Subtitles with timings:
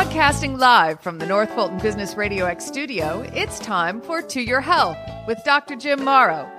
[0.00, 4.62] Broadcasting live from the North Fulton Business Radio X studio, it's time for To Your
[4.62, 5.76] Health with Dr.
[5.76, 6.50] Jim Morrow.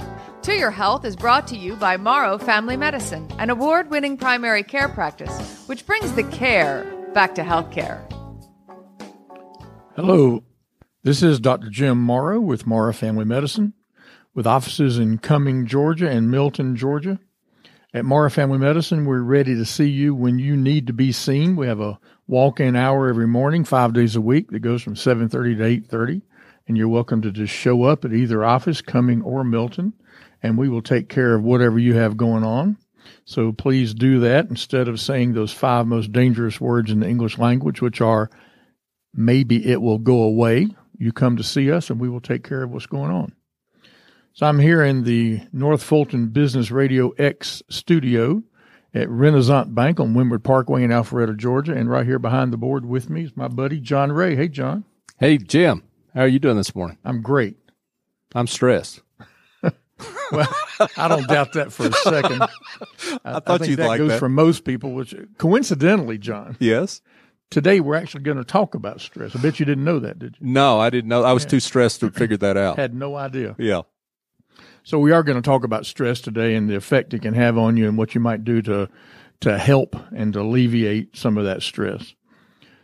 [0.44, 4.62] To Your Health is brought to you by Morrow Family Medicine, an award winning primary
[4.62, 8.00] care practice which brings the care back to healthcare.
[9.96, 10.44] Hello,
[11.01, 11.72] this is Dr.
[11.72, 13.73] Jim Morrow with Morrow Family Medicine,
[14.36, 17.20] with offices in Cumming, Georgia and Milton, Georgia.
[17.92, 21.55] At Morrow Family Medicine, we're ready to see you when you need to be seen.
[21.55, 25.32] We have a walk-in hour every morning, five days a week, that goes from 7.30
[25.90, 26.22] to 8.30.
[26.68, 29.94] And you're welcome to just show up at either office, Cumming or Milton,
[30.42, 32.78] and we will take care of whatever you have going on.
[33.26, 37.38] So please do that instead of saying those five most dangerous words in the English
[37.38, 38.30] language, which are
[39.14, 40.68] maybe it will go away.
[40.98, 43.34] You come to see us and we will take care of what's going on.
[44.34, 48.44] So I'm here in the North Fulton Business Radio X studio
[48.94, 51.74] at Renaissance Bank on Windward Parkway in Alpharetta, Georgia.
[51.74, 54.35] And right here behind the board with me is my buddy John Ray.
[54.35, 54.84] Hey, John.
[55.20, 55.84] Hey, Jim.
[56.13, 56.98] How are you doing this morning?
[57.05, 57.57] I'm great.
[58.35, 59.01] I'm stressed.
[60.32, 60.49] well,
[60.98, 62.41] I don't doubt that for a second.
[63.24, 64.19] I, I thought I you'd like that like goes that.
[64.19, 67.01] for most people, which coincidentally, John, Yes.
[67.49, 69.35] today we're actually going to talk about stress.
[69.35, 70.47] I bet you didn't know that, did you?
[70.47, 71.23] No, I didn't know.
[71.23, 72.77] I was too stressed to figure that out.
[72.77, 73.55] Had no idea.
[73.59, 73.81] Yeah.
[74.83, 77.57] So we are going to talk about stress today and the effect it can have
[77.57, 78.89] on you and what you might do to
[79.41, 82.13] to help and to alleviate some of that stress.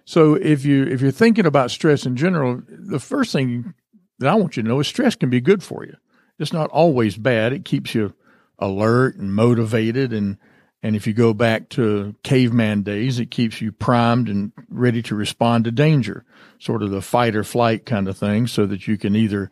[0.06, 3.73] So if you if you're thinking about stress in general, the first thing
[4.20, 5.95] that I want you to know is stress can be good for you.
[6.39, 7.54] It's not always bad.
[7.54, 8.14] It keeps you
[8.59, 10.38] alert and motivated and
[10.84, 15.16] and if you go back to caveman days, it keeps you primed and ready to
[15.16, 16.23] respond to danger,
[16.59, 19.50] sort of the fight or flight kind of thing, so that you can either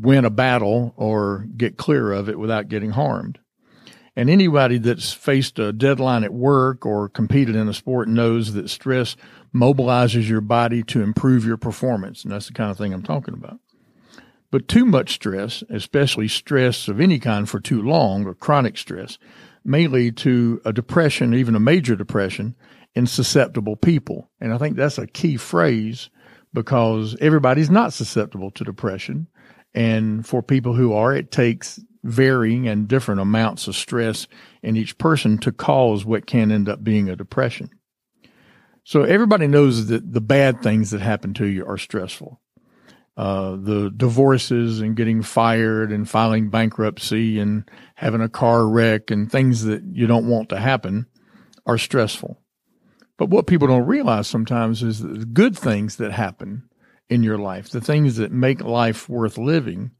[0.00, 3.38] win a battle or get clear of it without getting harmed.
[4.14, 8.70] And anybody that's faced a deadline at work or competed in a sport knows that
[8.70, 9.14] stress
[9.54, 12.24] mobilizes your body to improve your performance.
[12.24, 13.58] And that's the kind of thing I'm talking about.
[14.50, 19.18] But too much stress, especially stress of any kind for too long or chronic stress,
[19.64, 22.54] may lead to a depression, even a major depression
[22.94, 24.30] in susceptible people.
[24.40, 26.08] And I think that's a key phrase
[26.54, 29.26] because everybody's not susceptible to depression.
[29.76, 34.26] And for people who are, it takes varying and different amounts of stress
[34.62, 37.70] in each person to cause what can end up being a depression.
[38.84, 42.40] So everybody knows that the bad things that happen to you are stressful.
[43.16, 49.30] Uh, the divorces and getting fired and filing bankruptcy and having a car wreck and
[49.30, 51.06] things that you don't want to happen
[51.66, 52.40] are stressful.
[53.18, 56.68] But what people don't realize sometimes is that the good things that happen
[57.08, 59.92] in your life, the things that make life worth living,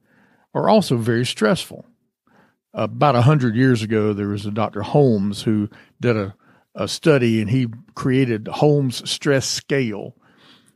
[0.54, 1.84] are also very stressful.
[2.74, 4.82] About a hundred years ago, there was a Dr.
[4.82, 5.68] Holmes who
[6.00, 6.34] did a,
[6.74, 10.16] a study and he created Holmes stress scale.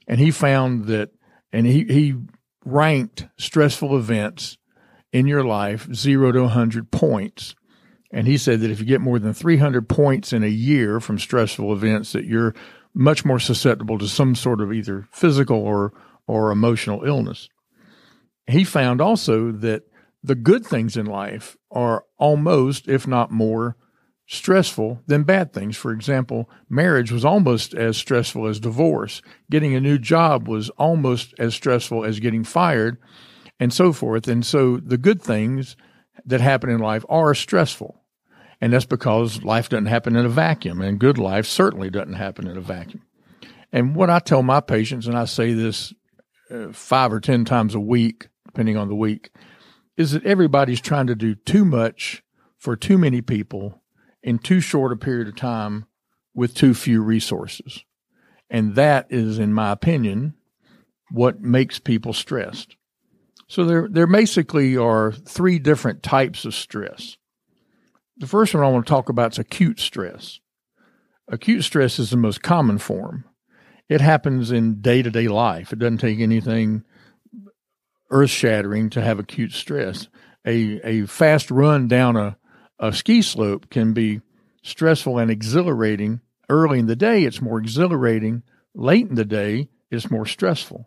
[0.07, 1.11] And he found that,
[1.53, 2.15] and he, he
[2.65, 4.59] ranked stressful events
[5.13, 7.55] in your life zero to 100 points.
[8.13, 11.19] And he said that if you get more than 300 points in a year from
[11.19, 12.55] stressful events, that you're
[12.93, 15.93] much more susceptible to some sort of either physical or,
[16.31, 17.49] or emotional illness.
[18.47, 19.83] He found also that
[20.23, 23.77] the good things in life are almost, if not more,
[24.29, 25.77] stressful than bad things.
[25.77, 29.23] For example, marriage was almost as stressful as divorce.
[29.51, 32.99] Getting a new job was almost as stressful as getting fired,
[33.59, 34.29] and so forth.
[34.29, 35.77] And so the good things
[36.25, 38.05] that happen in life are stressful.
[38.61, 42.47] And that's because life doesn't happen in a vacuum, and good life certainly doesn't happen
[42.47, 43.03] in a vacuum.
[43.73, 45.93] And what I tell my patients, and I say this
[46.73, 49.31] five or 10 times a week, depending on the week,
[49.97, 52.23] is that everybody's trying to do too much
[52.59, 53.83] for too many people
[54.23, 55.87] in too short a period of time
[56.35, 57.85] with too few resources.
[58.49, 60.35] And that is, in my opinion,
[61.11, 62.77] what makes people stressed.
[63.49, 67.17] So there, there basically are three different types of stress.
[68.17, 70.41] The first one I want to talk about is acute stress.
[71.29, 73.25] Acute stress is the most common form.
[73.91, 75.73] It happens in day to day life.
[75.73, 76.85] It doesn't take anything
[78.09, 80.09] earth shattering to have acute stress.
[80.47, 82.39] A, a fast run down a,
[82.79, 84.21] a ski slope can be
[84.63, 86.21] stressful and exhilarating.
[86.49, 88.45] Early in the day, it's more exhilarating.
[88.77, 90.87] Late in the day, it's more stressful.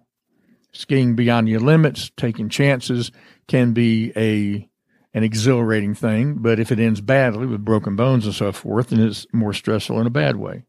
[0.72, 3.12] Skiing beyond your limits, taking chances
[3.48, 4.70] can be a
[5.16, 9.02] an exhilarating thing, but if it ends badly with broken bones and so forth, then
[9.02, 10.64] it's more stressful in a bad way.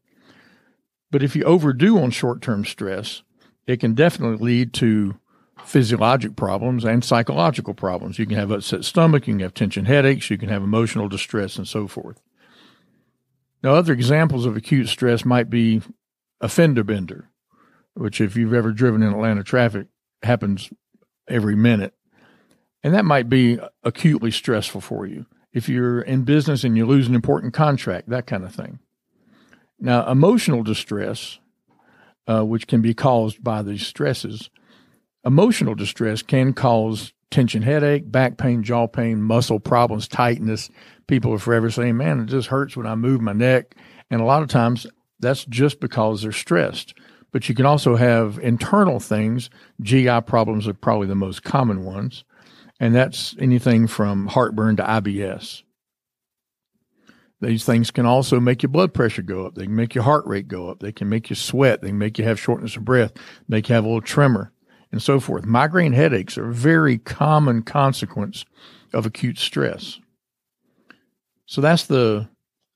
[1.15, 3.23] But if you overdo on short term stress,
[3.67, 5.17] it can definitely lead to
[5.63, 8.19] physiologic problems and psychological problems.
[8.19, 11.55] You can have upset stomach, you can have tension headaches, you can have emotional distress,
[11.55, 12.19] and so forth.
[13.63, 15.81] Now, other examples of acute stress might be
[16.41, 17.29] a fender bender.
[17.93, 19.87] which if you've ever driven in Atlanta traffic
[20.21, 20.69] happens
[21.29, 21.93] every minute.
[22.83, 25.27] And that might be acutely stressful for you.
[25.53, 28.79] If you're in business and you lose an important contract, that kind of thing.
[29.79, 31.39] Now, emotional distress,
[32.27, 34.49] uh, which can be caused by these stresses,
[35.25, 40.69] emotional distress can cause tension headache, back pain, jaw pain, muscle problems, tightness.
[41.07, 43.75] People are forever saying, man, it just hurts when I move my neck.
[44.09, 44.87] And a lot of times
[45.19, 46.93] that's just because they're stressed.
[47.31, 49.49] But you can also have internal things.
[49.81, 52.23] GI problems are probably the most common ones.
[52.79, 55.63] And that's anything from heartburn to IBS.
[57.41, 59.55] These things can also make your blood pressure go up.
[59.55, 60.79] They can make your heart rate go up.
[60.79, 61.81] They can make you sweat.
[61.81, 63.11] They can make you have shortness of breath,
[63.47, 64.51] make you have a little tremor,
[64.91, 65.45] and so forth.
[65.45, 68.45] Migraine headaches are a very common consequence
[68.93, 69.99] of acute stress.
[71.45, 72.29] So that's the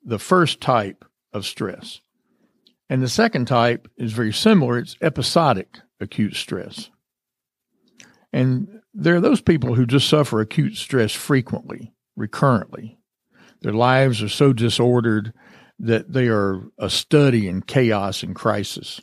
[0.04, 2.02] the first type of stress.
[2.90, 4.78] And the second type is very similar.
[4.80, 6.90] It's episodic acute stress.
[8.32, 12.99] And there are those people who just suffer acute stress frequently, recurrently.
[13.62, 15.34] Their lives are so disordered
[15.80, 19.02] that they are a study in chaos and crisis.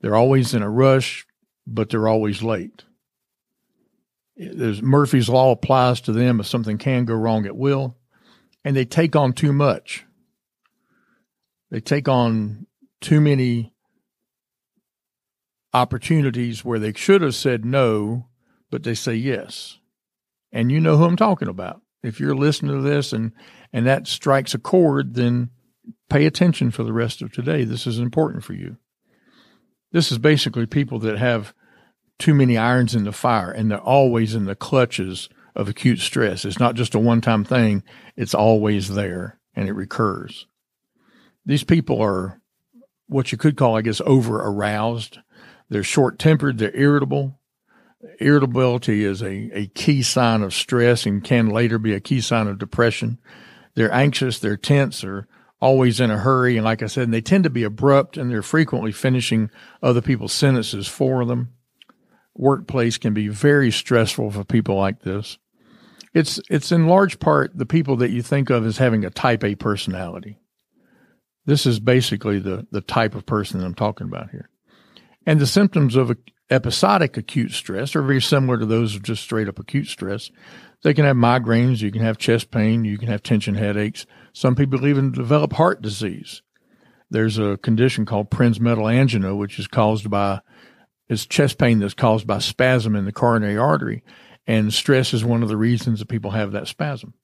[0.00, 1.26] They're always in a rush,
[1.66, 2.84] but they're always late.
[4.36, 6.40] There's Murphy's Law applies to them.
[6.40, 7.96] If something can go wrong, it will.
[8.64, 10.04] And they take on too much.
[11.70, 12.66] They take on
[13.00, 13.72] too many
[15.72, 18.28] opportunities where they should have said no,
[18.70, 19.78] but they say yes.
[20.52, 21.82] And you know who I'm talking about.
[22.02, 23.32] If you're listening to this and,
[23.72, 25.50] and that strikes a chord, then
[26.08, 27.64] pay attention for the rest of today.
[27.64, 28.76] This is important for you.
[29.92, 31.54] This is basically people that have
[32.18, 36.44] too many irons in the fire and they're always in the clutches of acute stress.
[36.44, 37.82] It's not just a one time thing,
[38.16, 40.46] it's always there and it recurs.
[41.44, 42.40] These people are
[43.08, 45.18] what you could call, I guess, over aroused.
[45.68, 47.40] They're short tempered, they're irritable.
[48.20, 52.46] Irritability is a, a key sign of stress and can later be a key sign
[52.46, 53.18] of depression.
[53.74, 55.28] They're anxious, they're tense, they're
[55.60, 56.56] always in a hurry.
[56.56, 59.50] And like I said, they tend to be abrupt and they're frequently finishing
[59.82, 61.52] other people's sentences for them.
[62.34, 65.38] Workplace can be very stressful for people like this.
[66.12, 69.44] It's, it's in large part the people that you think of as having a type
[69.44, 70.38] A personality.
[71.44, 74.48] This is basically the, the type of person that I'm talking about here.
[75.26, 76.16] And the symptoms of
[76.50, 80.30] episodic acute stress are very similar to those of just straight up acute stress.
[80.82, 84.06] They can have migraines, you can have chest pain, you can have tension headaches.
[84.32, 86.42] Some people even develop heart disease.
[87.10, 90.40] There's a condition called Prinzmetal angina, which is caused by
[91.08, 94.02] it's chest pain that's caused by spasm in the coronary artery,
[94.46, 97.14] and stress is one of the reasons that people have that spasm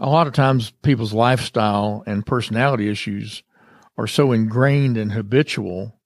[0.00, 3.42] a lot of times people's lifestyle and personality issues
[3.96, 5.97] are so ingrained and habitual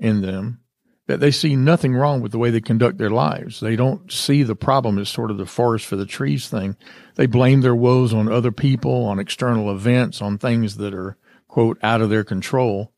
[0.00, 0.60] in them
[1.06, 3.60] that they see nothing wrong with the way they conduct their lives.
[3.60, 6.76] They don't see the problem as sort of the forest for the trees thing.
[7.14, 11.16] They blame their woes on other people, on external events, on things that are,
[11.48, 12.92] quote, out of their control.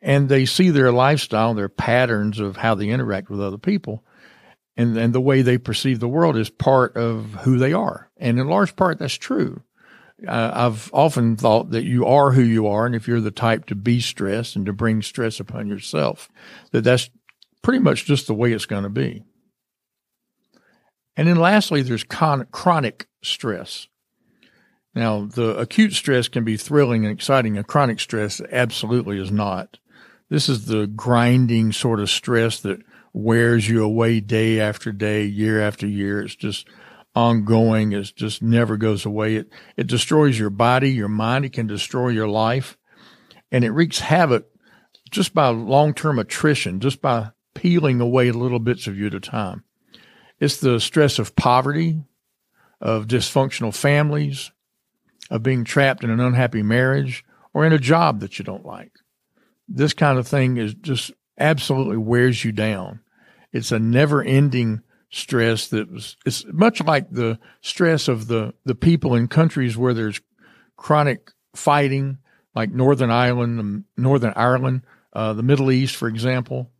[0.00, 4.04] And they see their lifestyle, their patterns of how they interact with other people
[4.76, 8.10] and, and the way they perceive the world is part of who they are.
[8.16, 9.62] And in large part, that's true.
[10.26, 12.86] Uh, I've often thought that you are who you are.
[12.86, 16.28] And if you're the type to be stressed and to bring stress upon yourself,
[16.70, 17.10] that that's
[17.62, 19.24] pretty much just the way it's going to be.
[21.16, 23.88] And then lastly, there's con- chronic stress.
[24.94, 27.56] Now, the acute stress can be thrilling and exciting.
[27.56, 29.78] A chronic stress absolutely is not.
[30.28, 32.80] This is the grinding sort of stress that
[33.12, 36.22] wears you away day after day, year after year.
[36.22, 36.66] It's just
[37.14, 37.92] ongoing.
[37.92, 39.36] It just never goes away.
[39.36, 41.44] It, it destroys your body, your mind.
[41.44, 42.76] It can destroy your life
[43.52, 44.46] and it wreaks havoc
[45.10, 49.62] just by long-term attrition, just by peeling away little bits of you at a time.
[50.40, 52.02] It's the stress of poverty,
[52.80, 54.50] of dysfunctional families,
[55.30, 58.92] of being trapped in an unhappy marriage or in a job that you don't like.
[59.68, 63.00] This kind of thing is just absolutely wears you down.
[63.52, 64.80] It's a never ending
[65.12, 69.94] stress that was, it's much like the stress of the, the people in countries where
[69.94, 70.20] there's
[70.76, 72.18] chronic fighting,
[72.54, 76.70] like Northern Ireland, Northern Ireland, uh, the Middle East, for example.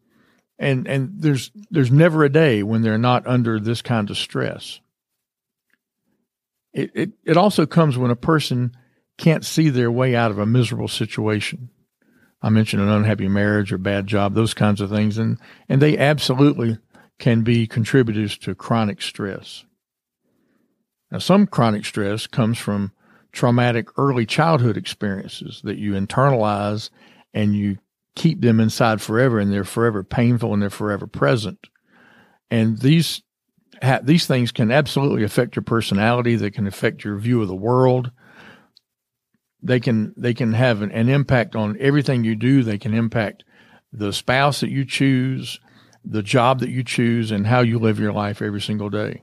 [0.58, 4.80] And, and there's, there's never a day when they're not under this kind of stress.
[6.72, 8.74] It, it, it also comes when a person
[9.18, 11.68] can't see their way out of a miserable situation.
[12.40, 15.18] I mentioned an unhappy marriage or bad job, those kinds of things.
[15.18, 16.78] And, and they absolutely
[17.23, 19.64] can be contributors to chronic stress.
[21.12, 22.91] Now, some chronic stress comes from
[23.31, 26.91] traumatic early childhood experiences that you internalize
[27.33, 27.79] and you
[28.17, 31.69] keep them inside forever and they're forever painful and they're forever present.
[32.50, 33.23] And these
[33.81, 36.35] ha- these things can absolutely affect your personality.
[36.35, 38.11] They can affect your view of the world.
[39.62, 42.64] They can they can have an, an impact on everything you do.
[42.64, 43.45] They can impact
[43.93, 45.61] the spouse that you choose,
[46.04, 49.23] the job that you choose, and how you live your life every single day.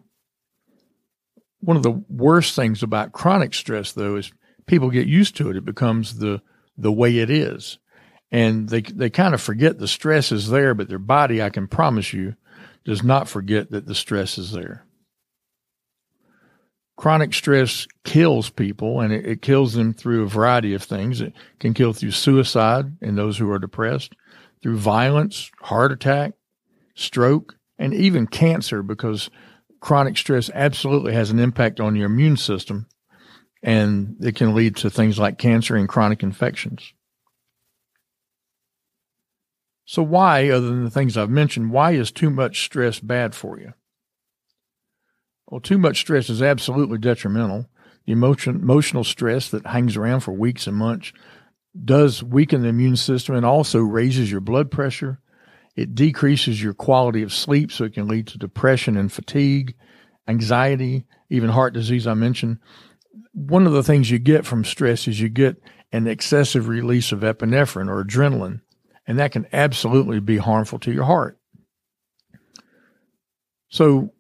[1.59, 4.31] One of the worst things about chronic stress, though, is
[4.65, 5.57] people get used to it.
[5.57, 6.41] It becomes the
[6.77, 7.77] the way it is,
[8.31, 11.67] and they they kind of forget the stress is there, but their body, I can
[11.67, 12.35] promise you,
[12.85, 14.85] does not forget that the stress is there.
[16.95, 21.21] Chronic stress kills people, and it, it kills them through a variety of things.
[21.21, 24.15] It can kill through suicide in those who are depressed,
[24.61, 26.33] through violence, heart attack,
[26.99, 29.29] stroke, and even cancer because
[29.79, 32.87] chronic stress absolutely has an impact on your immune system
[33.61, 36.93] and it can lead to things like cancer and chronic infections.
[39.85, 43.59] So, why, other than the things I've mentioned, why is too much stress bad for
[43.59, 43.73] you?
[45.47, 47.67] Well, too much stress is absolutely detrimental.
[48.05, 51.11] The emotion, emotional stress that hangs around for weeks and months
[51.83, 55.19] does weaken the immune system and also raises your blood pressure.
[55.79, 59.75] It decreases your quality of sleep, so it can lead to depression and fatigue,
[60.27, 62.57] anxiety, even heart disease, I mentioned.
[63.31, 65.55] One of the things you get from stress is you get
[65.93, 68.59] an excessive release of epinephrine or adrenaline,
[69.07, 71.39] and that can absolutely be harmful to your heart.
[73.69, 74.11] So,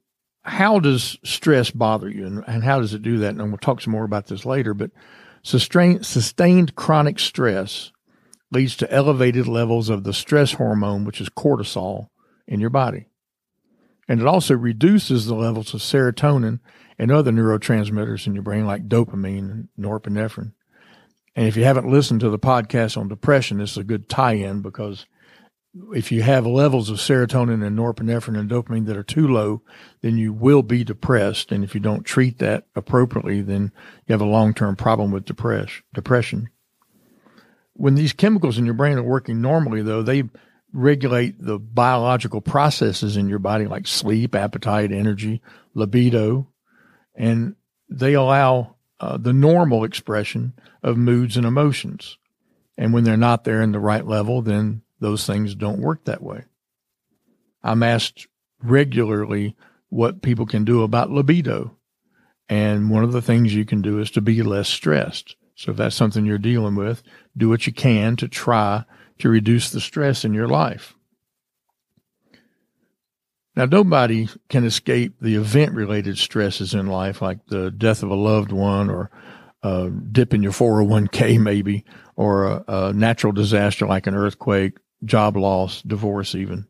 [0.43, 3.35] how does stress bother you and, and how does it do that?
[3.35, 4.91] And we'll talk some more about this later, but
[5.43, 7.91] sustained, sustained chronic stress
[8.51, 12.09] leads to elevated levels of the stress hormone, which is cortisol,
[12.47, 13.07] in your body.
[14.07, 16.59] And it also reduces the levels of serotonin
[16.97, 20.53] and other neurotransmitters in your brain, like dopamine and norepinephrine.
[21.35, 24.33] And if you haven't listened to the podcast on depression, this is a good tie
[24.33, 25.05] in because
[25.93, 29.61] if you have levels of serotonin and norepinephrine and dopamine that are too low,
[30.01, 31.51] then you will be depressed.
[31.51, 33.71] And if you don't treat that appropriately, then
[34.07, 36.49] you have a long term problem with depress- depression.
[37.79, 40.23] When these chemicals in your brain are working normally, though, they
[40.73, 45.41] regulate the biological processes in your body like sleep, appetite, energy,
[45.73, 46.49] libido,
[47.15, 47.55] and
[47.89, 50.51] they allow uh, the normal expression
[50.83, 52.17] of moods and emotions.
[52.77, 56.21] And when they're not there in the right level, then those things don't work that
[56.21, 56.43] way.
[57.63, 58.27] I'm asked
[58.61, 59.55] regularly
[59.87, 61.77] what people can do about libido.
[62.49, 65.37] And one of the things you can do is to be less stressed.
[65.59, 67.03] So if that's something you're dealing with,
[67.39, 68.83] do what you can to try
[69.19, 70.95] to reduce the stress in your life.
[73.55, 78.15] Now, nobody can escape the event related stresses in life, like the death of a
[78.15, 79.11] loved one or
[79.63, 81.83] uh, a dip in your 401k, maybe,
[82.15, 86.67] or a, a natural disaster like an earthquake, job loss, divorce, even.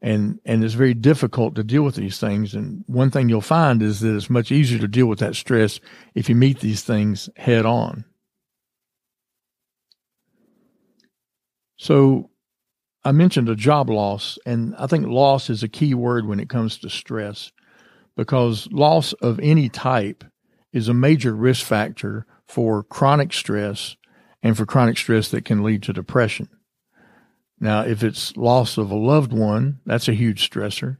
[0.00, 2.54] And, and it's very difficult to deal with these things.
[2.54, 5.80] And one thing you'll find is that it's much easier to deal with that stress
[6.14, 8.04] if you meet these things head on.
[11.82, 12.30] So
[13.04, 16.48] I mentioned a job loss, and I think loss is a key word when it
[16.48, 17.50] comes to stress
[18.16, 20.22] because loss of any type
[20.72, 23.96] is a major risk factor for chronic stress
[24.44, 26.48] and for chronic stress that can lead to depression.
[27.58, 30.98] Now, if it's loss of a loved one, that's a huge stressor.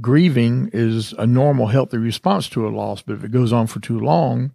[0.00, 3.80] Grieving is a normal, healthy response to a loss, but if it goes on for
[3.80, 4.52] too long,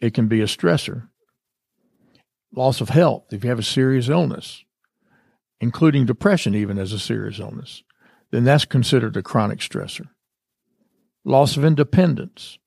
[0.00, 1.08] it can be a stressor.
[2.52, 4.64] Loss of health, if you have a serious illness,
[5.60, 7.82] including depression, even as a serious illness,
[8.30, 10.08] then that's considered a chronic stressor.
[11.24, 12.58] Loss of independence,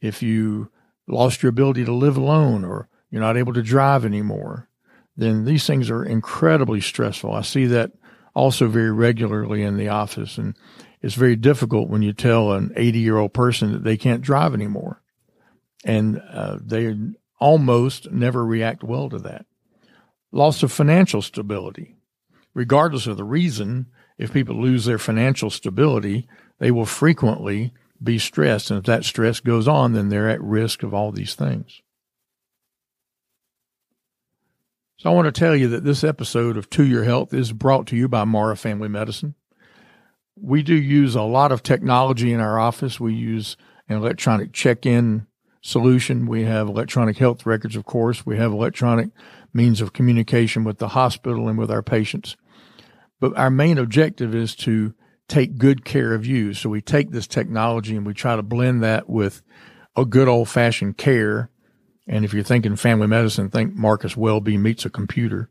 [0.00, 0.70] if you
[1.06, 4.68] lost your ability to live alone or you're not able to drive anymore,
[5.16, 7.32] then these things are incredibly stressful.
[7.32, 7.92] I see that
[8.34, 10.38] also very regularly in the office.
[10.38, 10.56] And
[11.02, 14.54] it's very difficult when you tell an 80 year old person that they can't drive
[14.54, 15.02] anymore.
[15.84, 16.94] And uh, they
[17.38, 19.46] almost never react well to that.
[20.30, 21.96] Loss of financial stability.
[22.54, 23.86] Regardless of the reason,
[24.18, 26.28] if people lose their financial stability,
[26.58, 28.70] they will frequently be stressed.
[28.70, 31.80] And if that stress goes on, then they're at risk of all these things.
[34.98, 37.86] So I want to tell you that this episode of To Your Health is brought
[37.86, 39.34] to you by Morrow Family Medicine.
[40.36, 43.00] We do use a lot of technology in our office.
[43.00, 43.56] We use
[43.88, 45.26] an electronic check-in
[45.62, 46.26] solution.
[46.26, 48.26] We have electronic health records, of course.
[48.26, 49.10] We have electronic
[49.52, 52.36] means of communication with the hospital and with our patients.
[53.18, 54.94] But our main objective is to
[55.28, 56.54] take good care of you.
[56.54, 59.42] So we take this technology and we try to blend that with
[59.96, 61.50] a good old fashioned care
[62.10, 65.48] and if you're thinking family medicine, think Marcus Welby meets a computer.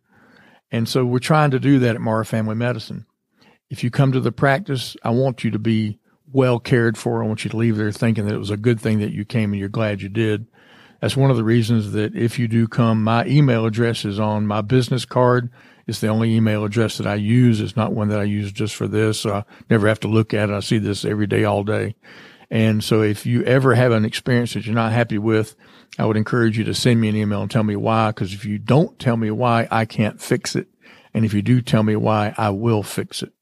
[0.70, 3.06] And so we're trying to do that at Morrow Family Medicine.
[3.70, 6.00] If you come to the practice, I want you to be
[6.32, 7.24] well cared for.
[7.24, 9.24] I want you to leave there thinking that it was a good thing that you
[9.24, 10.48] came and you're glad you did.
[11.00, 14.48] That's one of the reasons that if you do come, my email address is on
[14.48, 15.50] my business card.
[15.88, 17.62] It's the only email address that I use.
[17.62, 19.22] It's not one that I use just for this.
[19.22, 20.54] So I never have to look at it.
[20.54, 21.96] I see this every day, all day.
[22.52, 25.56] And so if you ever have an experience that you're not happy with,
[25.98, 28.12] I would encourage you to send me an email and tell me why.
[28.12, 30.68] Cause if you don't tell me why, I can't fix it.
[31.14, 33.34] And if you do tell me why, I will fix it.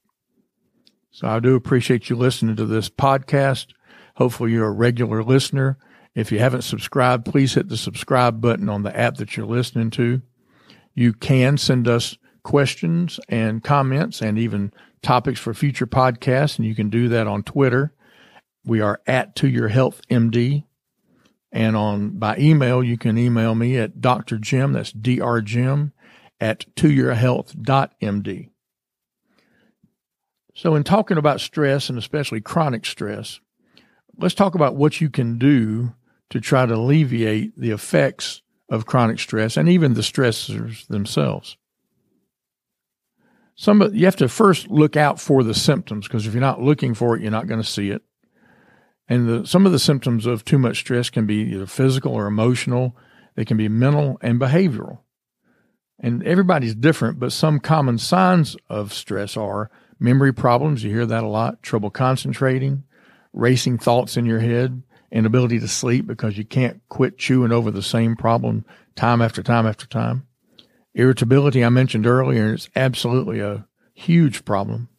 [1.12, 3.68] So I do appreciate you listening to this podcast.
[4.16, 5.78] Hopefully you're a regular listener.
[6.18, 9.92] If you haven't subscribed, please hit the subscribe button on the app that you're listening
[9.92, 10.24] to.
[10.96, 16.74] You can send us questions and comments and even topics for future podcasts, and you
[16.74, 17.94] can do that on Twitter.
[18.66, 20.64] We are at To Your Health MD.
[21.52, 24.40] And on by email, you can email me at Dr.
[24.40, 25.42] Jim, that's Dr.
[25.42, 25.94] Jim
[26.42, 28.50] at toyourhealth.md.
[30.56, 33.40] So in talking about stress and especially chronic stress,
[34.18, 35.94] let's talk about what you can do
[36.30, 41.58] to try to alleviate the effects of chronic stress and even the stressors themselves.
[43.56, 46.94] Some you have to first look out for the symptoms because if you're not looking
[46.94, 48.04] for it, you're not going to see it.
[49.10, 52.28] And the, some of the symptoms of too much stress can be either physical or
[52.28, 52.96] emotional.
[53.36, 55.00] They can be mental and behavioral.
[56.00, 60.84] And everybody's different, but some common signs of stress are memory problems.
[60.84, 61.64] You hear that a lot.
[61.64, 62.84] Trouble concentrating,
[63.34, 67.84] racing thoughts in your head, inability to sleep because you can't quit chewing over the
[67.84, 70.28] same problem time after time after time.
[70.94, 74.90] Irritability, I mentioned earlier, is absolutely a huge problem.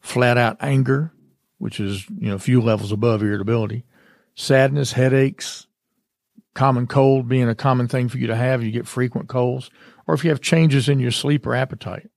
[0.00, 1.12] Flat out anger,
[1.58, 3.84] which is, you know, a few levels above irritability,
[4.34, 5.66] sadness, headaches,
[6.54, 8.62] common cold being a common thing for you to have.
[8.62, 9.70] You get frequent colds,
[10.06, 12.08] or if you have changes in your sleep or appetite.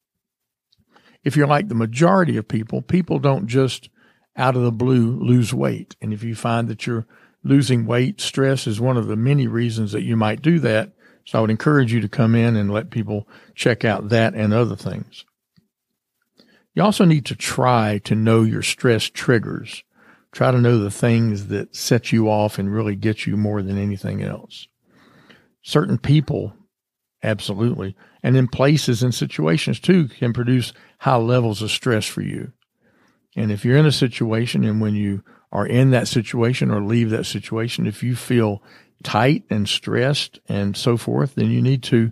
[1.23, 3.89] If you're like the majority of people, people don't just
[4.35, 5.95] out of the blue lose weight.
[6.01, 7.05] And if you find that you're
[7.43, 10.93] losing weight, stress is one of the many reasons that you might do that.
[11.25, 14.53] So I would encourage you to come in and let people check out that and
[14.53, 15.25] other things.
[16.73, 19.83] You also need to try to know your stress triggers.
[20.31, 23.77] Try to know the things that set you off and really get you more than
[23.77, 24.67] anything else.
[25.61, 26.53] Certain people,
[27.21, 32.51] absolutely, and in places and situations too can produce high levels of stress for you.
[33.35, 37.11] And if you're in a situation and when you are in that situation or leave
[37.11, 38.61] that situation, if you feel
[39.03, 42.11] tight and stressed and so forth, then you need to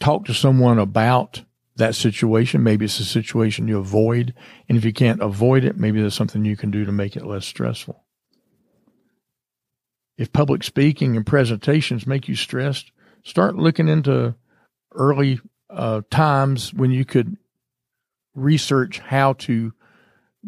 [0.00, 1.44] talk to someone about
[1.76, 2.62] that situation.
[2.62, 4.32] Maybe it's a situation you avoid.
[4.68, 7.26] And if you can't avoid it, maybe there's something you can do to make it
[7.26, 8.02] less stressful.
[10.16, 12.90] If public speaking and presentations make you stressed,
[13.22, 14.34] start looking into
[14.94, 17.36] early uh, times when you could
[18.34, 19.74] research how to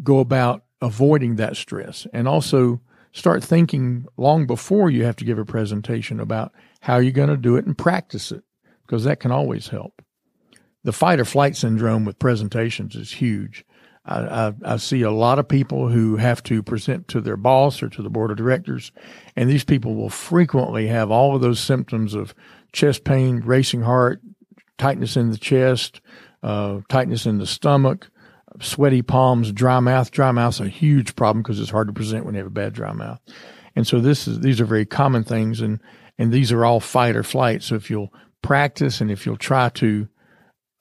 [0.02, 2.80] go about avoiding that stress and also
[3.12, 7.36] start thinking long before you have to give a presentation about how you're going to
[7.36, 8.44] do it and practice it
[8.86, 10.02] because that can always help
[10.84, 13.64] the fight or flight syndrome with presentations is huge.
[14.06, 17.82] I, I, I, see a lot of people who have to present to their boss
[17.82, 18.90] or to the board of directors,
[19.36, 22.34] and these people will frequently have all of those symptoms of
[22.72, 24.22] chest pain, racing heart,
[24.78, 26.00] tightness in the chest,
[26.42, 28.08] uh, tightness in the stomach,
[28.60, 30.10] sweaty palms, dry mouth.
[30.10, 32.72] Dry mouth's a huge problem because it's hard to present when you have a bad
[32.72, 33.20] dry mouth.
[33.76, 35.80] And so this is these are very common things, and
[36.18, 37.62] and these are all fight or flight.
[37.62, 40.08] So if you'll practice and if you'll try to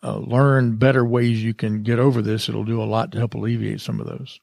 [0.04, 3.34] uh, learn better ways you can get over this, it'll do a lot to help
[3.34, 4.40] alleviate some of those.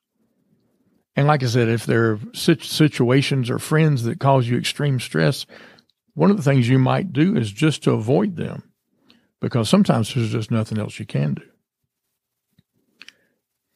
[1.17, 5.47] And like I said, if there are situations or friends that cause you extreme stress,
[6.15, 8.65] one of the things you might do is just to avoid them
[9.41, 11.43] because sometimes there's just nothing else you can do.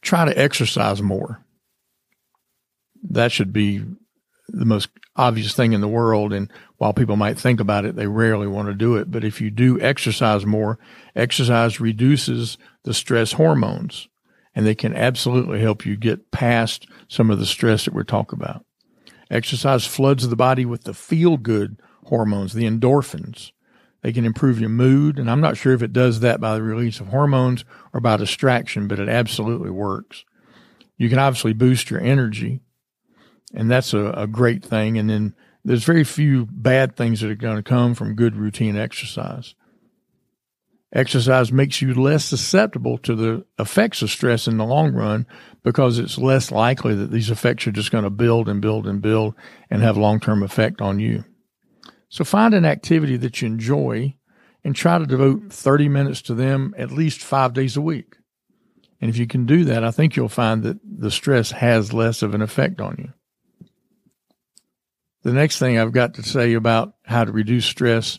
[0.09, 1.44] Try to exercise more.
[3.11, 3.85] That should be
[4.49, 6.33] the most obvious thing in the world.
[6.33, 9.11] And while people might think about it, they rarely want to do it.
[9.11, 10.79] But if you do exercise more,
[11.14, 14.09] exercise reduces the stress hormones
[14.55, 18.40] and they can absolutely help you get past some of the stress that we're talking
[18.40, 18.64] about.
[19.31, 23.53] Exercise floods the body with the feel good hormones, the endorphins.
[24.03, 25.19] They can improve your mood.
[25.19, 28.17] And I'm not sure if it does that by the release of hormones or by
[28.17, 30.25] distraction, but it absolutely works.
[30.97, 32.61] You can obviously boost your energy
[33.55, 34.99] and that's a, a great thing.
[34.99, 35.35] And then
[35.65, 39.55] there's very few bad things that are going to come from good routine exercise.
[40.93, 45.27] Exercise makes you less susceptible to the effects of stress in the long run
[45.63, 49.03] because it's less likely that these effects are just going to build and build and
[49.03, 49.35] build
[49.69, 51.25] and have long term effect on you.
[52.09, 54.16] So find an activity that you enjoy
[54.64, 58.16] and try to devote 30 minutes to them at least five days a week.
[59.01, 62.23] And if you can do that, I think you'll find that the stress has less
[62.23, 63.12] of an effect on you.
[65.23, 68.18] The next thing I've got to say about how to reduce stress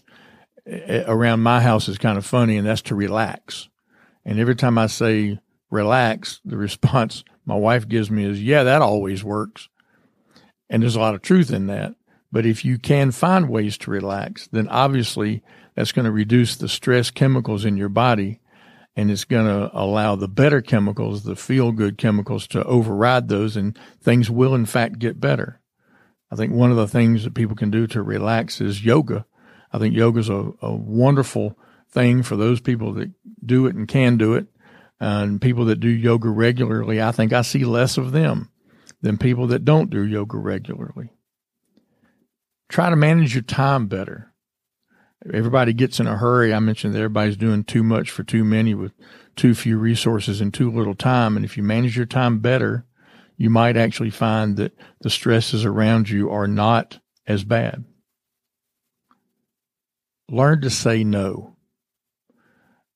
[0.66, 3.68] eh, around my house is kind of funny, and that's to relax.
[4.26, 8.82] And every time I say relax, the response my wife gives me is, yeah, that
[8.82, 9.70] always works.
[10.70, 11.96] And there's a lot of truth in that.
[12.32, 15.44] But if you can find ways to relax, then obviously
[15.76, 18.40] that's going to reduce the stress chemicals in your body
[18.96, 23.56] and it's going to allow the better chemicals, the feel good chemicals to override those
[23.56, 25.62] and things will in fact get better.
[26.32, 29.26] I think one of the things that people can do to relax is yoga.
[29.72, 31.58] I think yoga is a, a wonderful
[31.90, 33.12] thing for those people that
[33.44, 34.48] do it and can do it.
[35.00, 38.52] And people that do yoga regularly, I think I see less of them
[39.02, 41.10] than people that don't do yoga regularly.
[42.70, 44.32] Try to manage your time better.
[45.34, 46.54] Everybody gets in a hurry.
[46.54, 48.94] I mentioned that everybody's doing too much for too many with
[49.36, 51.36] too few resources and too little time.
[51.36, 52.86] And if you manage your time better,
[53.36, 57.84] you might actually find that the stresses around you are not as bad.
[60.30, 61.56] Learn to say no.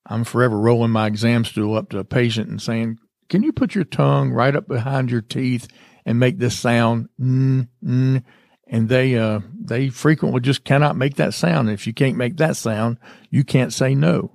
[0.06, 3.74] I'm forever rolling my exam stool up to a patient and saying, Can you put
[3.74, 5.66] your tongue right up behind your teeth
[6.04, 7.08] and make this sound?
[7.20, 8.22] Mm, mm.
[8.66, 11.68] And they, uh, they frequently just cannot make that sound.
[11.68, 12.98] And if you can't make that sound,
[13.30, 14.32] you can't say no.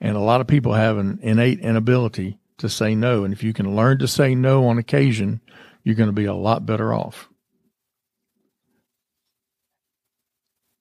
[0.00, 3.24] And a lot of people have an innate inability to say no.
[3.24, 5.40] And if you can learn to say no on occasion,
[5.82, 7.28] you're going to be a lot better off.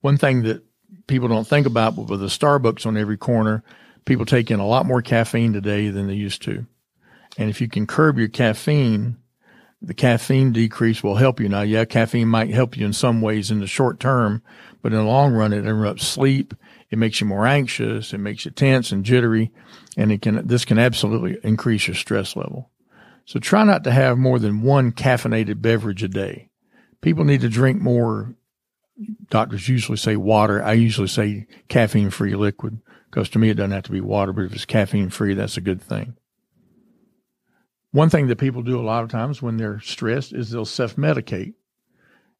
[0.02, 0.64] One thing that
[1.08, 3.64] people don't think about, but with the Starbucks on every corner,
[4.06, 6.66] people take in a lot more caffeine today than they used to.
[7.38, 9.18] And if you can curb your caffeine,
[9.82, 11.50] the caffeine decrease will help you.
[11.50, 14.42] Now, yeah, caffeine might help you in some ways in the short term,
[14.82, 16.54] but in the long run, it interrupts sleep.
[16.90, 18.14] It makes you more anxious.
[18.14, 19.52] It makes you tense and jittery.
[19.96, 22.72] And it can, this can absolutely increase your stress level.
[23.26, 26.50] So try not to have more than one caffeinated beverage a day.
[27.02, 28.36] People need to drink more.
[29.30, 30.64] Doctors usually say water.
[30.64, 34.34] I usually say caffeine free liquid because to me, it doesn't have to be water,
[34.34, 36.16] but if it's caffeine free, that's a good thing.
[37.92, 40.96] One thing that people do a lot of times when they're stressed is they'll self
[40.96, 41.54] medicate.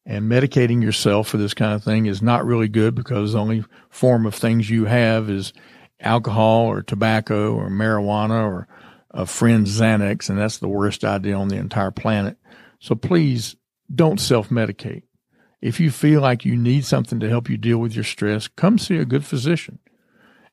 [0.06, 3.64] And medicating yourself for this kind of thing is not really good because the only
[3.90, 5.52] form of things you have is
[6.00, 11.34] alcohol or tobacco or marijuana or uh, a friend's Xanax, and that's the worst idea
[11.34, 12.36] on the entire planet.
[12.80, 13.56] So please
[13.92, 15.02] don't self medicate.
[15.60, 18.78] If you feel like you need something to help you deal with your stress, come
[18.78, 19.80] see a good physician.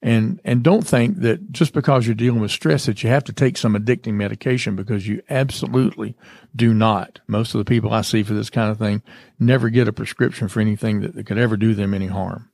[0.06, 3.34] And, and don't think that just because you're dealing with stress that you have to
[3.34, 6.16] take some addicting medication because you absolutely
[6.56, 7.22] do not.
[7.26, 9.02] Most of the people I see for this kind of thing
[9.40, 12.52] never get a prescription for anything that, could ever do them any harm.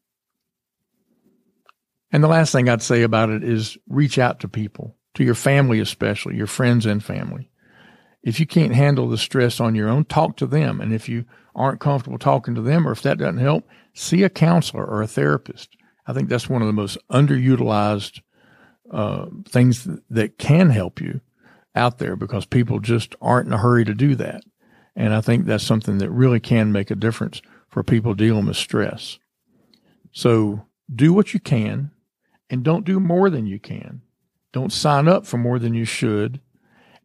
[2.10, 5.36] And the last thing I'd say about it is reach out to people, to your
[5.36, 7.52] family especially, your friends and family.
[8.24, 10.80] If you can't handle the stress on your own, talk to them.
[10.80, 14.30] And if you aren't comfortable talking to them or if that doesn't help, see a
[14.30, 15.76] counselor or a therapist.
[16.08, 18.22] I think that's one of the most underutilized
[18.92, 21.22] uh, things that can help you
[21.76, 24.44] out there because people just aren't in a hurry to do that.
[24.96, 28.58] And I think that's something that really can make a difference for people dealing with
[28.58, 29.20] stress.
[30.12, 31.92] So do what you can
[32.50, 34.02] and don't do more than you can.
[34.52, 36.42] Don't sign up for more than you should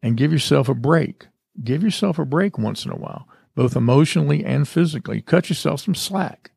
[0.03, 1.29] and give yourself a break.
[1.63, 5.23] Give yourself a break once in a while, both emotionally and physically.
[5.23, 6.51] Cut yourself some slack.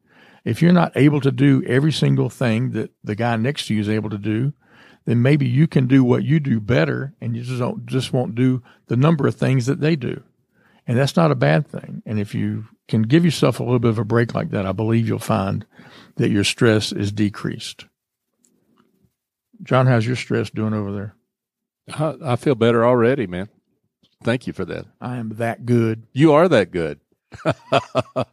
[0.45, 3.81] If you're not able to do every single thing that the guy next to you
[3.81, 4.53] is able to do,
[5.05, 8.35] then maybe you can do what you do better and you just don't, just won't
[8.35, 10.23] do the number of things that they do.
[10.87, 12.01] And that's not a bad thing.
[12.05, 14.71] And if you can give yourself a little bit of a break like that, I
[14.71, 15.65] believe you'll find
[16.15, 17.85] that your stress is decreased.
[19.61, 21.15] John, how's your stress doing over there?
[21.93, 23.49] I, I feel better already, man.
[24.23, 24.85] Thank you for that.
[24.99, 26.07] I am that good.
[26.11, 26.99] You are that good.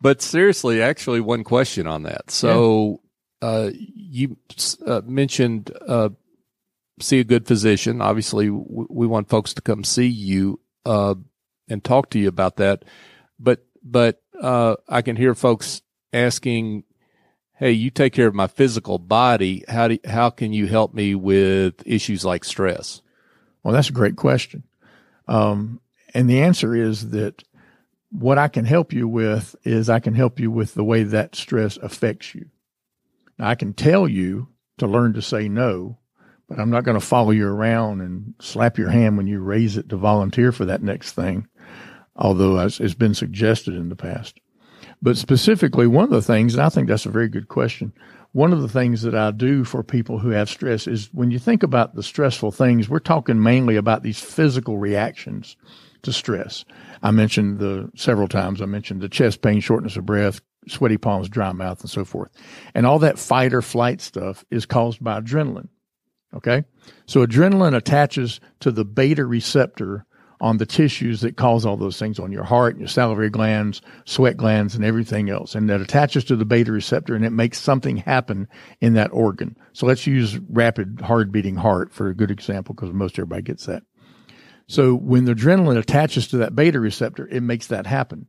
[0.00, 2.30] but seriously, actually, one question on that.
[2.30, 3.00] So,
[3.42, 3.48] yeah.
[3.48, 4.36] uh, you
[4.86, 6.10] uh, mentioned uh,
[7.00, 8.00] see a good physician.
[8.00, 11.14] Obviously, w- we want folks to come see you uh,
[11.68, 12.84] and talk to you about that.
[13.38, 15.82] But but uh, I can hear folks
[16.12, 16.84] asking,
[17.56, 19.64] "Hey, you take care of my physical body.
[19.68, 23.02] How do how can you help me with issues like stress?"
[23.62, 24.64] Well, that's a great question.
[25.26, 25.80] Um,
[26.14, 27.44] and the answer is that
[28.10, 31.36] what I can help you with is I can help you with the way that
[31.36, 32.46] stress affects you.
[33.38, 35.98] Now, I can tell you to learn to say no,
[36.48, 39.76] but I'm not going to follow you around and slap your hand when you raise
[39.76, 41.46] it to volunteer for that next thing,
[42.16, 44.40] although it's been suggested in the past.
[45.02, 47.92] But specifically, one of the things, and I think that's a very good question.
[48.32, 51.38] One of the things that I do for people who have stress is when you
[51.38, 55.56] think about the stressful things, we're talking mainly about these physical reactions
[56.02, 56.64] to stress.
[57.02, 61.28] I mentioned the several times, I mentioned the chest pain, shortness of breath, sweaty palms,
[61.28, 62.30] dry mouth, and so forth.
[62.74, 65.68] And all that fight or flight stuff is caused by adrenaline.
[66.34, 66.64] Okay.
[67.06, 70.04] So adrenaline attaches to the beta receptor
[70.40, 74.36] on the tissues that cause all those things on your heart, your salivary glands, sweat
[74.36, 75.54] glands, and everything else.
[75.54, 78.46] And that attaches to the beta receptor and it makes something happen
[78.80, 79.56] in that organ.
[79.72, 83.66] So let's use rapid hard beating heart for a good example because most everybody gets
[83.66, 83.82] that.
[84.68, 88.26] So when the adrenaline attaches to that beta receptor, it makes that happen.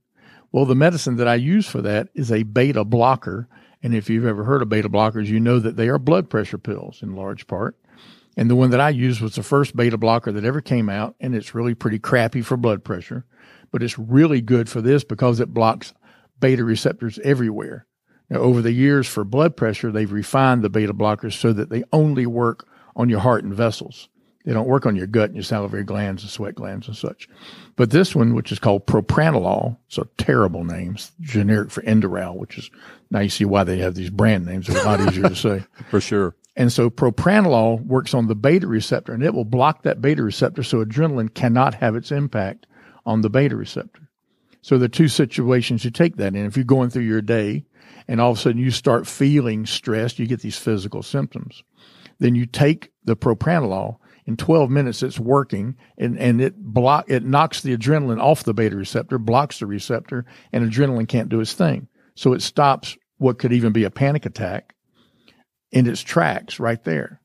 [0.52, 3.47] Well, the medicine that I use for that is a beta blocker.
[3.84, 6.58] And if you've ever heard of beta blockers, you know that they are blood pressure
[6.58, 7.78] pills in large part.
[8.38, 11.13] And the one that I used was the first beta blocker that ever came out,
[11.19, 13.25] and it's really pretty crappy for blood pressure,
[13.69, 15.93] but it's really good for this because it blocks
[16.39, 17.86] beta receptors everywhere.
[18.30, 21.84] Now, over the years for blood pressure, they've refined the beta blockers so that they
[21.91, 24.08] only work on your heart and vessels.
[24.45, 27.28] They don't work on your gut and your salivary glands and sweat glands and such.
[27.75, 32.38] But this one, which is called propranolol, it's a terrible name, it's generic for Inderal,
[32.38, 32.71] which is
[33.12, 34.67] now you see why they have these brand names.
[34.67, 35.63] They're a lot easier to say.
[35.89, 36.36] For sure.
[36.56, 40.62] And so propranolol works on the beta receptor and it will block that beta receptor
[40.62, 42.67] so adrenaline cannot have its impact
[43.06, 44.10] on the beta receptor.
[44.62, 46.45] So the two situations you take that in.
[46.45, 47.65] If you're going through your day
[48.08, 51.63] and all of a sudden you start feeling stressed, you get these physical symptoms.
[52.19, 53.97] Then you take the propranolol
[54.30, 58.54] in 12 minutes it's working and, and it block it knocks the adrenaline off the
[58.54, 61.88] beta receptor, blocks the receptor, and adrenaline can't do its thing.
[62.13, 64.76] So it stops what could even be a panic attack
[65.72, 67.22] in its tracks right there.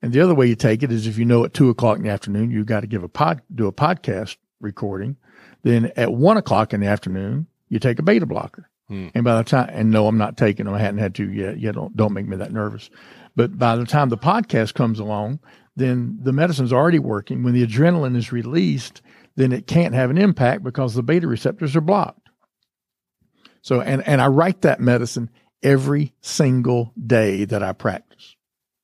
[0.00, 2.04] And the other way you take it is if you know at two o'clock in
[2.04, 5.16] the afternoon you've got to give a pod do a podcast recording,
[5.64, 8.70] then at one o'clock in the afternoon you take a beta blocker.
[8.86, 9.08] Hmm.
[9.16, 10.76] And by the time and no, I'm not taking them.
[10.76, 11.58] I hadn't had to yet.
[11.58, 12.88] Yeah, don't don't make me that nervous.
[13.36, 15.40] But by the time the podcast comes along,
[15.76, 17.42] then the medicine's already working.
[17.42, 19.02] When the adrenaline is released,
[19.36, 22.28] then it can't have an impact because the beta receptors are blocked.
[23.60, 25.30] So and and I write that medicine
[25.62, 28.36] every single day that I practice.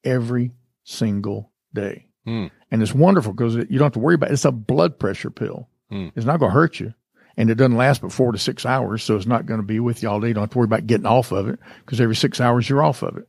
[0.05, 0.53] Every
[0.85, 2.07] single day.
[2.27, 2.51] Mm.
[2.71, 4.35] And it's wonderful because you don't have to worry about it.
[4.35, 5.69] It's a blood pressure pill.
[5.91, 6.13] Mm.
[6.15, 6.95] It's not going to hurt you.
[7.37, 9.03] And it doesn't last but four to six hours.
[9.03, 10.29] So it's not going to be with you all day.
[10.29, 12.83] You don't have to worry about getting off of it because every six hours you're
[12.83, 13.29] off of it.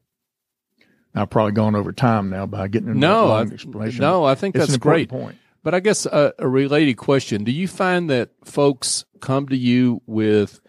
[1.16, 4.02] I've probably gone over time now by getting into no, long I, explanation.
[4.02, 5.10] No, I think it's that's great.
[5.10, 5.38] Point.
[5.64, 10.02] But I guess a, a related question: Do you find that folks come to you
[10.06, 10.60] with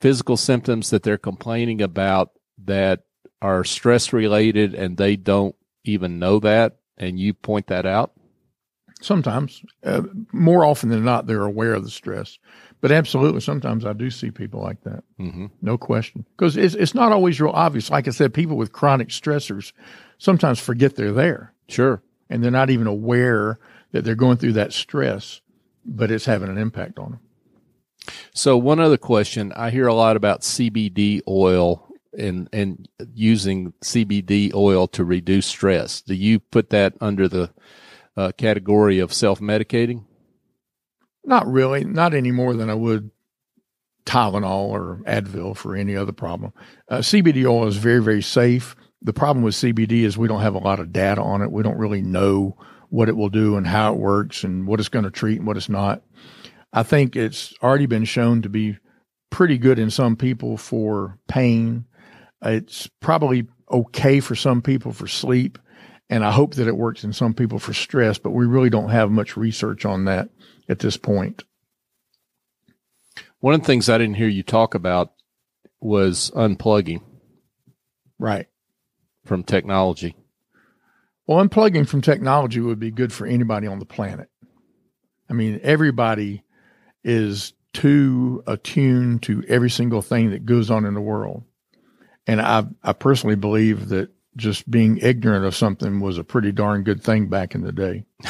[0.00, 2.30] physical symptoms that they're complaining about
[2.64, 3.04] that
[3.40, 5.54] are stress related and they don't
[5.84, 8.12] even know that and you point that out?
[9.00, 10.02] Sometimes, uh,
[10.32, 12.38] more often than not, they're aware of the stress.
[12.84, 15.04] But absolutely, sometimes I do see people like that.
[15.18, 15.46] Mm-hmm.
[15.62, 16.26] No question.
[16.36, 17.88] Because it's, it's not always real obvious.
[17.90, 19.72] Like I said, people with chronic stressors
[20.18, 21.54] sometimes forget they're there.
[21.66, 22.02] Sure.
[22.28, 23.58] And they're not even aware
[23.92, 25.40] that they're going through that stress,
[25.86, 27.20] but it's having an impact on them.
[28.34, 34.52] So one other question, I hear a lot about CBD oil and and using CBD
[34.52, 36.02] oil to reduce stress.
[36.02, 37.50] Do you put that under the
[38.14, 40.04] uh, category of self medicating?
[41.24, 43.10] Not really, not any more than I would
[44.04, 46.52] Tylenol or Advil for any other problem.
[46.88, 48.76] Uh, CBD oil is very very safe.
[49.02, 51.50] The problem with CBD is we don't have a lot of data on it.
[51.50, 52.56] We don't really know
[52.88, 55.46] what it will do and how it works and what it's going to treat and
[55.46, 56.02] what it's not.
[56.72, 58.78] I think it's already been shown to be
[59.30, 61.86] pretty good in some people for pain.
[62.42, 65.58] It's probably okay for some people for sleep.
[66.08, 68.90] And I hope that it works in some people for stress, but we really don't
[68.90, 70.28] have much research on that
[70.68, 71.42] at this point.
[73.40, 75.12] One of the things I didn't hear you talk about
[75.80, 77.02] was unplugging.
[78.18, 78.46] Right.
[79.24, 80.16] From technology.
[81.26, 84.28] Well, unplugging from technology would be good for anybody on the planet.
[85.28, 86.42] I mean, everybody
[87.02, 91.44] is too attuned to every single thing that goes on in the world.
[92.26, 96.82] And I, I personally believe that just being ignorant of something was a pretty darn
[96.82, 98.04] good thing back in the day.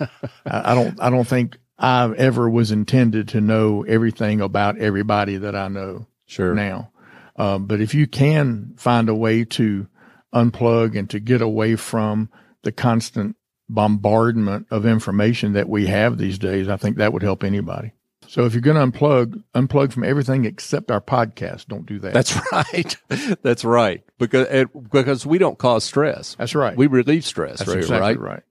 [0.00, 5.36] I, I don't, I don't think I ever was intended to know everything about everybody
[5.36, 6.54] that I know sure.
[6.54, 6.90] now.
[7.36, 9.86] Um, but if you can find a way to
[10.34, 12.30] unplug and to get away from
[12.62, 13.36] the constant
[13.68, 17.92] bombardment of information that we have these days, I think that would help anybody.
[18.28, 21.66] So if you're going to unplug, unplug from everything except our podcast.
[21.66, 22.12] Don't do that.
[22.12, 22.96] That's right.
[23.42, 24.02] That's right.
[24.18, 26.34] Because it, because we don't cause stress.
[26.36, 26.76] That's right.
[26.76, 27.58] We relieve stress.
[27.58, 28.20] That's right, exactly right.
[28.20, 28.42] right.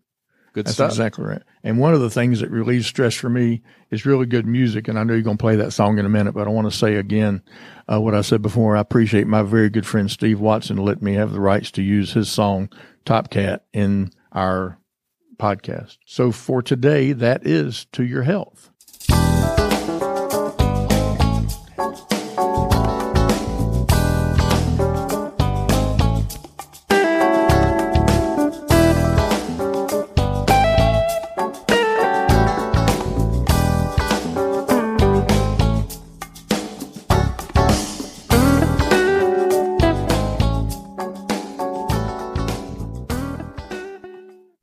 [0.55, 0.91] Good That's stuff.
[0.91, 1.41] exactly right.
[1.65, 4.87] And one of the things that relieves stress for me is really good music.
[4.87, 6.71] And I know you're going to play that song in a minute, but I want
[6.71, 7.43] to say again
[7.91, 8.77] uh, what I said before.
[8.77, 12.13] I appreciate my very good friend Steve Watson let me have the rights to use
[12.13, 12.69] his song
[13.03, 14.79] Top Cat in our
[15.35, 15.97] podcast.
[16.05, 18.71] So for today, that is to your health.